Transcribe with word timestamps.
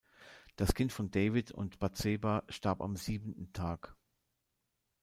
Das 0.55 0.73
Kind 0.73 0.91
von 0.91 1.11
David 1.11 1.51
und 1.51 1.77
Batseba 1.77 2.43
starb 2.49 2.81
am 2.81 2.95
siebenten 2.95 3.53
Tag. 3.53 3.95